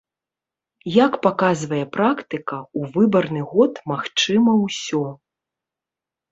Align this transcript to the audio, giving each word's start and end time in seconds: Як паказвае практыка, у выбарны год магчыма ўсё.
Як 1.03 1.13
паказвае 1.25 1.83
практыка, 1.99 2.57
у 2.81 2.87
выбарны 2.97 3.41
год 3.53 3.73
магчыма 3.95 4.51
ўсё. 4.65 5.03